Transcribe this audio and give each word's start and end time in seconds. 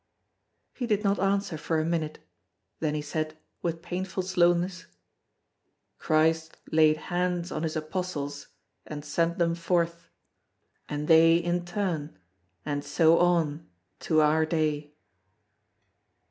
He 0.73 0.87
did 0.87 1.03
not 1.03 1.19
answer 1.19 1.59
for 1.59 1.79
a 1.79 1.85
minute; 1.85 2.17
then 2.79 2.95
he 2.95 3.03
said, 3.03 3.37
with 3.61 3.83
painful 3.83 4.23
slowness: 4.23 4.87
"Christ 5.99 6.57
laid 6.71 6.97
hands 6.97 7.51
on 7.51 7.61
his 7.61 7.75
apostles 7.75 8.47
and 8.87 9.05
sent 9.05 9.37
them 9.37 9.53
forth; 9.53 10.09
and 10.89 11.07
they 11.07 11.35
in 11.37 11.65
turn, 11.65 12.17
and 12.65 12.83
so 12.83 13.19
on, 13.19 13.69
to 13.99 14.21
our 14.21 14.43
day." 14.43 14.95